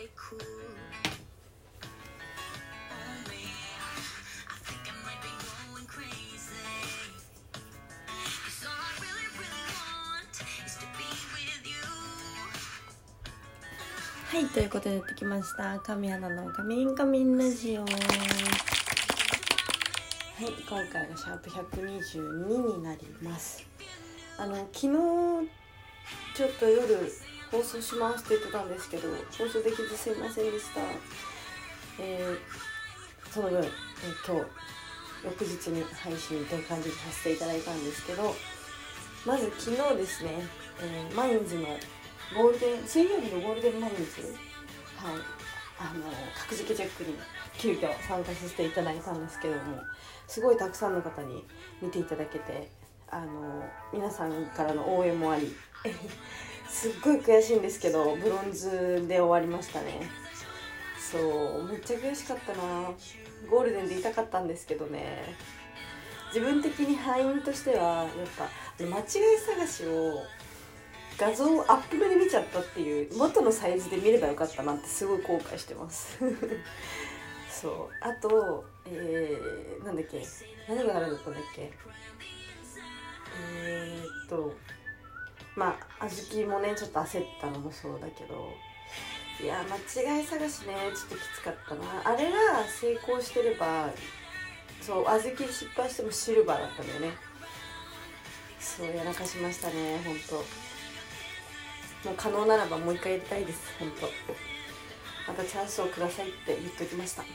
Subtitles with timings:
[0.00, 0.06] は
[14.38, 15.78] いということでやってきました。
[15.80, 17.82] 神アナのカミンカミンラジオ。
[17.82, 17.92] はい
[20.66, 23.66] 今回がシャープ122になります。
[24.38, 24.88] あの昨日
[26.34, 30.80] ちょっと夜放送しますって言ってたんですけど放送できずすいませんでした。
[31.98, 32.38] えー
[33.30, 33.68] その分、えー
[34.26, 34.50] 今日
[35.24, 38.34] 翌日に配信という感じでさせていただいたんですけど
[39.26, 40.30] まず昨日ですね、
[40.82, 41.66] えーマインズの
[42.36, 44.02] ゴールデン水曜日のゴールデンマインズ
[44.96, 45.14] はい
[45.78, 46.04] あの
[46.38, 47.16] 格付けチェックに
[47.58, 49.60] 急遽参加させていただいたんですけども
[50.26, 51.44] すごいたくさんの方に
[51.82, 52.70] 見ていただけて
[53.10, 55.54] あの皆さんからの応援もあり
[56.70, 60.08] すっごい悔しいんですけどブロンズで終わりましたね。
[60.98, 62.90] そうめっちゃ悔しかったな。
[63.50, 65.34] ゴールデンでいたかったんですけどね。
[66.28, 68.48] 自分的に敗因としてはやっぱ
[68.78, 69.04] 間違い
[69.44, 70.22] 探しを
[71.18, 76.18] 画像をアップ目で見ちゃったっていう元のサイズで見ればよかったなってすごい後悔してます。
[77.50, 77.74] そう。
[78.00, 80.24] あとえー、なんだっけ。
[80.68, 81.72] 何があるんだったんだっけ。
[83.62, 84.54] えー、っと
[85.60, 88.54] まあ小豆もねちょっと焦ったのもそうだけど。
[89.42, 91.82] いや間違い探しねちょっときつかったな。
[92.04, 93.90] あれが成功してれば
[94.80, 95.20] そう小豆
[95.52, 97.10] 失敗してもシルバーだったんだよね。
[98.58, 100.36] そうやらかしましたね本当
[102.08, 103.90] もう可能ならばもう一回やりたいです本
[105.26, 107.24] 当またチャンスをくださいって言っときました。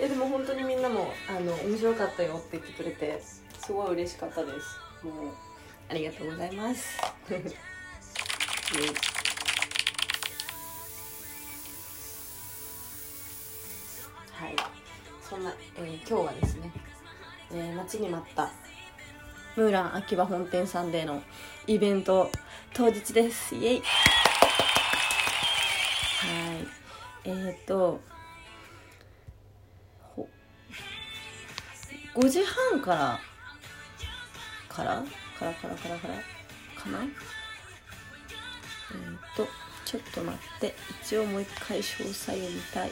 [0.00, 3.20] えでも本当にみんなもあの面白かったよって言ってくれて
[3.60, 4.78] すごい嬉しかったです。
[5.04, 5.14] もう
[5.90, 7.00] ありがとうございます。
[14.32, 14.56] はい。
[15.28, 16.70] そんな、えー今日はですね、
[17.52, 18.50] えー待ちに待った
[19.56, 21.22] ムーラン秋葉本店さんでの
[21.66, 22.30] イベント
[22.74, 23.54] 当日です。
[23.54, 23.80] イエイ。
[23.80, 23.84] はい。
[27.24, 28.00] えー、っと
[32.14, 33.18] 5時半から
[34.68, 35.02] から
[35.38, 37.04] からからからからかな
[38.90, 39.46] えー、と
[39.84, 40.74] ちょっと待って。
[41.02, 42.90] 一応もう一回詳細を見たい。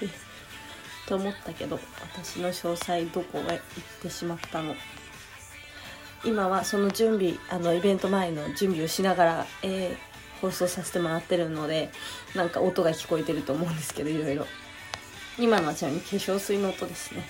[1.06, 1.80] と思ったけど
[2.14, 3.58] 私の詳細どこへ行っ
[4.02, 4.76] てしまったの？
[6.24, 10.08] 今はその準備あのイベント前の準備をしながら、えー
[10.40, 11.90] 放送させてもらってるので
[12.34, 14.46] なんか音が聞こえてると思うんですけどいろいろ。
[15.38, 17.22] 今のはちなみに化粧水の音ですね。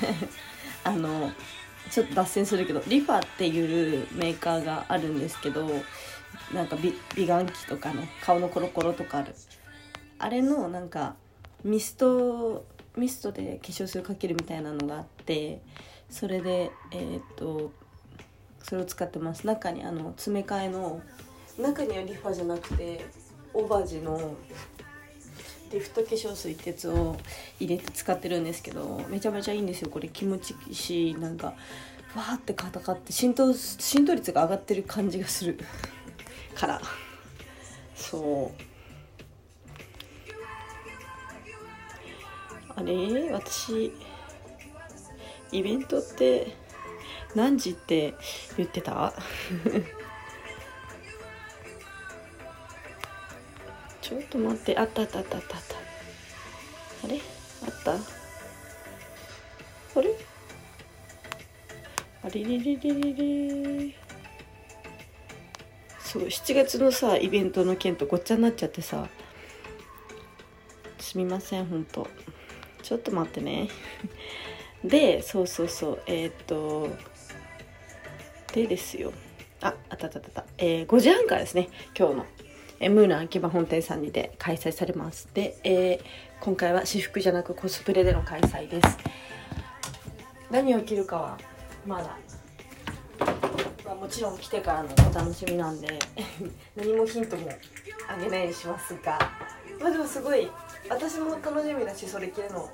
[0.84, 1.32] あの
[1.90, 5.68] ちょっと脱線するけどリファっていうメーカーがあるんですけど
[6.52, 9.34] なんか美美顔器とかの顔のコロコロとかある。
[10.18, 11.14] あれのなんか
[11.64, 12.64] ミスト
[12.96, 15.60] ミストで化粧水をかけるみたいなのがあって
[16.08, 17.72] それでえーっと
[18.62, 19.46] それを使ってます。
[19.46, 21.00] 中にあの詰め替えの
[21.58, 23.06] 中にはリファじゃなくて
[23.54, 24.34] オバジの
[25.72, 27.16] リフト化粧水ってやつを
[27.58, 31.54] 入れて使ってるんですけどめちゃめちゃいいんですよこれ気持ちいいしなんか
[32.14, 35.58] わーってかたかって浸透浸透率が上がってる感じがする。
[36.54, 36.80] から。
[37.94, 38.62] そう。
[42.74, 43.30] あれ？
[43.32, 43.92] 私
[45.52, 46.56] イベントって
[47.34, 48.14] 何時って
[48.56, 49.12] 言ってた？
[54.06, 54.78] ちょっと待って。
[54.78, 55.74] あったあったあったあったあった。
[57.04, 57.20] あれ？
[57.64, 57.94] あった？
[59.98, 60.14] あれ？
[62.22, 63.14] あれれれれれ
[63.88, 63.94] れ。
[65.98, 69.08] そう7月のさイベントの件とごっちゃになっちゃってさ。
[71.00, 72.06] すみませんほんと。
[72.84, 73.68] ちょっと待ってね。
[74.84, 76.02] でそうそうそう。
[76.06, 76.90] えーっと
[78.52, 79.12] でですよ。
[79.62, 81.70] ああったあったあった、えー5時半からですね。
[81.98, 82.26] 今日の。
[82.80, 85.28] えムーラン秋葉本店さんにて開催されます。
[85.34, 88.98] で、えー今回は私服じゃなくコスプレでの開催です。
[90.50, 91.38] 何を着るかは
[91.86, 92.16] まだ、
[93.84, 95.98] まあ、もちろん来てからのお楽しみなんで
[96.76, 97.48] 何もヒントも
[98.08, 99.18] あげないようにしますが。
[99.80, 100.48] まあでもすごい
[100.88, 102.70] 私も楽しみだしそれ着るの。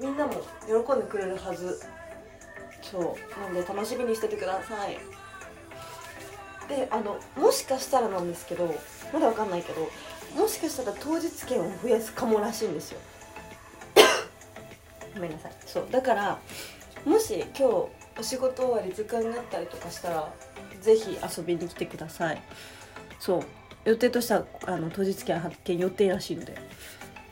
[0.00, 0.32] みんなも
[0.66, 1.80] 喜んでくれるはず。
[2.82, 3.40] そう。
[3.40, 4.98] なんで楽しみにしててください。
[6.68, 8.74] であのもしかしたらなんですけど
[9.12, 9.88] まだわかんないけど
[10.36, 13.00] もしかしたら当日券を増やすかもらしいんですよ。
[15.14, 15.52] ごめんなさい。
[15.66, 16.38] そうだから
[17.04, 17.62] もし今日
[18.18, 20.32] お仕事終わり時間があったりとかしたら
[20.80, 22.42] ぜひ遊びに来てください。
[23.18, 23.42] そう
[23.84, 26.54] 予定としてはあの当日券発見予定らしいので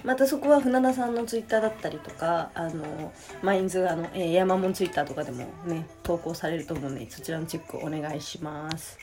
[0.04, 3.12] またそこは船田さんのツイッターだったりとかあの
[3.42, 8.98] マインズあの、えー、山門ツイッターとかでもね投稿されると思うのでそちらのチェックお願いします。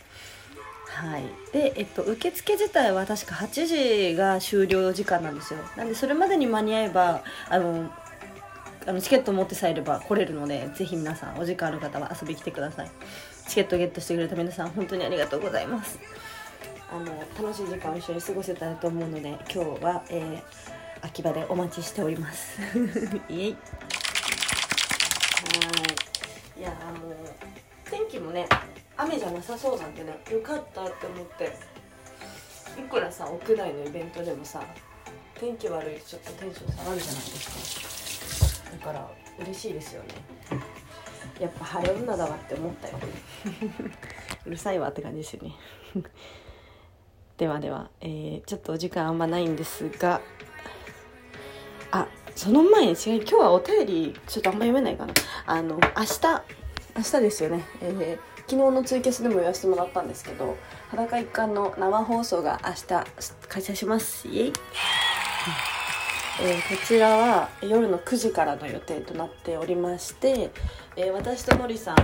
[0.87, 1.23] はい。
[1.51, 5.59] で、えっと、受付自体は確か8時が終了時間なんですよ。
[5.75, 7.91] なんでそれまでに間に合えばあの
[8.85, 12.91] あのチケット持ってさえれば来れるのでぜひ皆さんお時間ある方は遊びに来てください。
[13.47, 15.99] チケットゲットしてくれた皆さん本当にありがとうございます。
[16.91, 17.05] あの
[17.41, 20.41] 楽しい時間を一緒に過ごせたらと思うので今日は、えー、
[21.03, 22.61] 秋葉でお待ちしております。
[23.27, 23.51] イエイ。
[23.51, 23.57] は
[26.55, 26.59] い。
[26.59, 27.15] いやもう
[27.91, 28.47] 天気もね
[28.95, 31.57] 雨じゃなさそうなんでねよかったって思って
[32.79, 34.63] いくらさ屋内のイベントでもさ
[35.35, 38.71] 天気悪いとちょっとテンション下がるじゃないですか。
[38.71, 40.09] だから嬉しいですよね。
[41.41, 42.97] やっぱ晴れ女だわって思ったよ。
[44.45, 45.53] うるさいわって感じですよね。
[47.37, 50.21] ではでは、えー、ちょっとお時間あんまないんですがあ
[52.43, 55.13] その前に違う今日はお便りちょっとあんま読めないかな。
[55.45, 56.43] あの明日。
[56.95, 60.55] 明日ですよね、えー、昨日のツイキャスでも言わせてもらったんですけど
[60.89, 63.05] 裸一貫の生放送が明日開
[63.63, 64.27] 催します。
[64.27, 64.53] イエイ。
[66.41, 70.51] えー、こちらは夜の9時からの予定となっておりまして、
[70.97, 71.97] えー、私とのりさん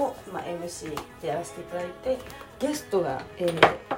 [0.00, 2.18] を、まあ、MC でやらせていただいて
[2.58, 3.91] ゲストが、えー、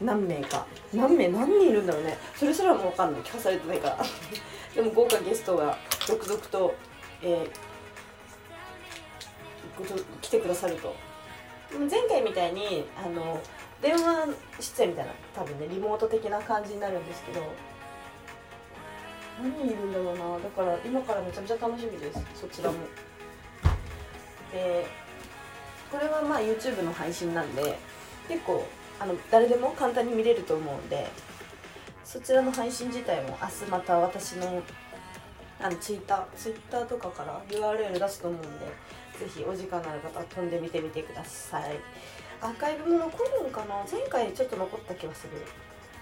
[0.00, 0.66] 何名か。
[0.92, 2.16] 何名何人いるんだろうね。
[2.36, 3.22] それすらも分かんない。
[3.22, 3.98] 聞かされてないから。
[4.74, 6.74] でも豪華ゲストが続々と、
[7.22, 10.94] えー、来てくださると。
[11.90, 13.40] 前回みたいにあの
[13.82, 14.28] 電話
[14.60, 17.42] 出演みたいな多分ねリモート的な感じになるんですけど
[19.42, 20.38] 何人いるんだろうな。
[20.38, 22.20] だから今からめちゃめちゃ楽しみです。
[22.34, 22.78] そちらも。
[24.52, 24.86] で
[25.90, 27.78] これはまあ YouTube の配信なんで
[28.28, 28.66] 結構
[29.00, 31.08] あの誰でも簡単に見れると思うんで
[32.04, 34.62] そちらの配信自体も明日また私の
[35.60, 38.48] あのツイッターツイッターとかから URL 出すと思うんで
[39.18, 41.78] ぜひお時間のある方は飛んでみてみてください。
[42.40, 43.84] アーカイブも残るんかな？
[43.90, 45.32] 前回ちょっと残った気がする。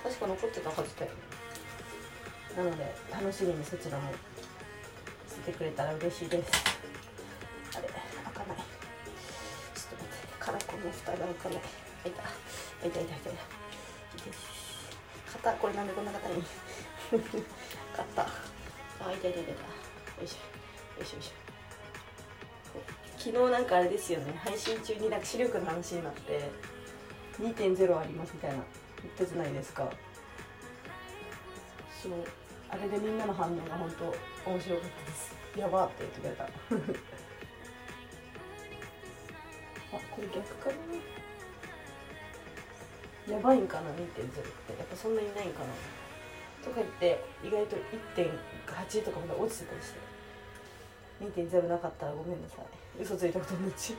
[0.03, 1.13] 確か残ってたはずだよ
[2.57, 4.11] なので楽しみにそちらも
[5.29, 6.51] してくれたら嬉しいです。
[7.77, 7.93] あれ開
[8.35, 8.57] かない。
[8.57, 11.61] ちょっと待ってカラコンの蓋が開かない。
[12.03, 12.23] 開いた
[12.83, 13.19] 痛い痛い痛い。
[13.19, 14.33] 痛い
[15.33, 16.33] 肩これなんでこんな硬い。
[17.97, 18.27] 肩あ
[19.01, 19.55] 痛い痛い痛い痛いよ
[20.25, 20.99] いしょ。
[20.99, 21.33] よいしょよいしょ。
[23.19, 24.35] 昨日なんかあれですよね。
[24.45, 26.51] 配信中になんか視力の話になって
[27.41, 28.57] 2.0ありますみたいな
[29.03, 29.89] 言ったじゃないですか？
[32.03, 32.13] そう。
[32.69, 33.91] あれでみんなの反応が本
[34.45, 35.35] 当面白かったです。
[35.57, 36.45] やばって言ってくれた。
[36.45, 36.49] あ
[40.11, 40.75] これ逆かな？
[43.29, 44.73] やばいんかな2.0って。
[44.79, 45.67] やっぱそんなにないんかな。
[46.65, 47.77] とか言って意外と
[48.17, 49.99] 1.8とかまで落ちてたりして。
[51.51, 53.03] 2.0なかったらごめんなさい。
[53.03, 53.99] 嘘ついたことになっちゃう。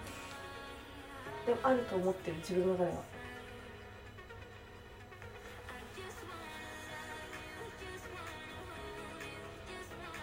[1.47, 2.95] でもあると思ってる自分の中では。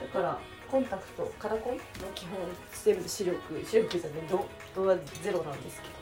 [0.01, 0.39] だから
[0.71, 1.81] コンタクトカラコンの
[2.15, 2.39] 基本
[2.85, 6.00] 全部視力視力じゃね度度はゼロなんですけど。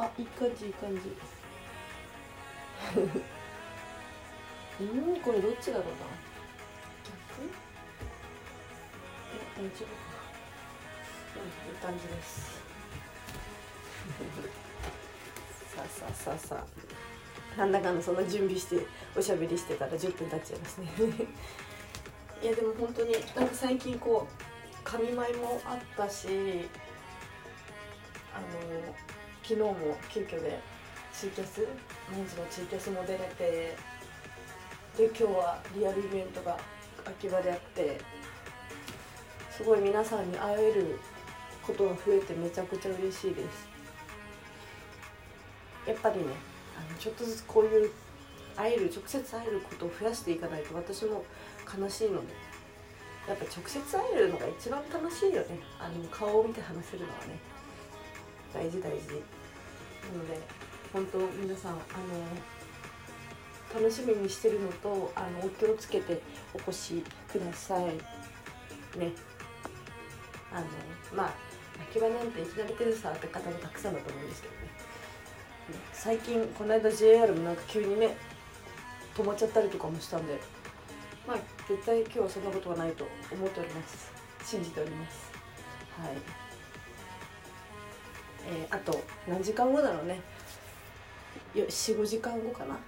[0.00, 1.00] あいい感じいい感じ。
[4.80, 5.90] うんこれどっちだろうな。
[7.04, 7.10] 逆？
[9.34, 9.92] え大丈夫か
[11.36, 11.36] な。
[11.36, 12.58] うんいい感じです。
[15.76, 16.64] さあさあさあさあ。
[17.58, 20.88] なんだかんだそんな準備しておしゃべりしてたら10分経っちゃいますね。
[22.42, 24.30] いやでも本当になんか最近こう
[24.82, 26.66] 神舞もあったし
[28.34, 28.46] あの
[29.50, 29.74] 昨日も
[30.08, 30.60] 急遽で
[31.12, 31.66] ツイキャス
[32.08, 33.74] メンズのツイキャスも出れて
[34.96, 36.56] で今日はリアルイベントが
[37.04, 37.98] 秋葉であって
[39.50, 41.00] すごい皆さんに会える
[41.66, 43.68] ことが増えてめちゃくちゃ嬉しいです。
[45.84, 46.26] やっぱりね
[46.78, 47.90] あのちょっとずつこういう
[48.54, 51.24] 会える直接会えることを増やしていかないと私も
[51.66, 52.32] 悲しいので
[53.26, 55.58] やっぱ直接会えるのが一番楽しいよね。
[55.80, 57.36] あの顔を見て話せるのはね。
[58.54, 59.39] 大事大事。
[60.08, 60.38] ので
[60.92, 61.80] 本当皆さんあの
[63.74, 66.20] 楽しみにしてるのとあのお気をつけて
[66.52, 67.84] お越しください。
[68.98, 69.12] ね。
[70.52, 70.66] あの
[71.14, 71.34] まあ
[71.90, 74.60] 秋葉なんていきなりテレサって方もたくさんだと思うんですけどね。
[75.92, 78.16] 最近この間 JR もなんか急にね
[79.16, 80.40] 止まっちゃったりとかもしたんで
[81.26, 81.36] まあ
[81.68, 84.10] 絶対今日はそんなことはないと思っております。
[84.44, 85.30] 信じております。
[86.00, 86.39] はい。
[88.48, 90.20] えー、あと何時間後だろうね。
[91.54, 92.74] 45時間後かな。
[92.74, 92.80] はい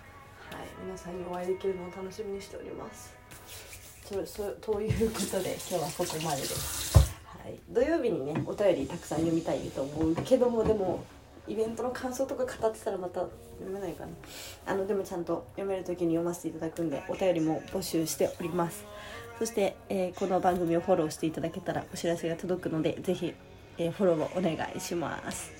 [0.84, 3.14] 皆さんにお会いできるのを楽しみにしております。
[4.04, 11.02] そそということで今日はここまでです、はい、土曜日にねお便りたくさん読みたいと思うけどもでも
[11.48, 14.10] イベントの感想とか語ってたらまた読めないかな。
[14.66, 18.84] あのでもちゃんと読める時に読ませていただくんでお便りも募集しております。
[19.38, 23.34] そして、えーこの番組をフォローしていただけたらお知らせが届くのでぜひ、
[23.86, 25.52] えフォローをお願いします。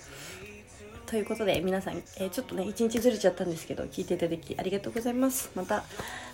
[1.07, 5.51] ということで皆さん、えちょっとね一日ずれちゃったんですけど聞いていただきありがとうございます。
[5.55, 5.85] また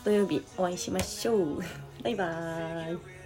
[0.05, 1.63] 土曜日お会いしましょう。
[2.03, 3.18] バイバーイ。